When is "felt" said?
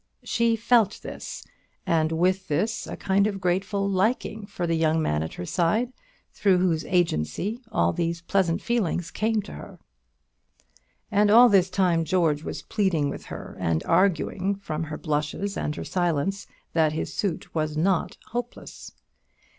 0.55-1.01